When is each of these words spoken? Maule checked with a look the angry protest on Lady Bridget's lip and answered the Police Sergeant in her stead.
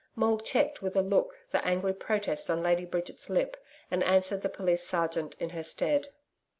Maule 0.15 0.39
checked 0.39 0.81
with 0.81 0.95
a 0.95 1.01
look 1.03 1.37
the 1.51 1.63
angry 1.63 1.93
protest 1.93 2.49
on 2.49 2.63
Lady 2.63 2.85
Bridget's 2.85 3.29
lip 3.29 3.55
and 3.91 4.03
answered 4.03 4.41
the 4.41 4.49
Police 4.49 4.81
Sergeant 4.83 5.35
in 5.39 5.51
her 5.51 5.61
stead. 5.61 6.07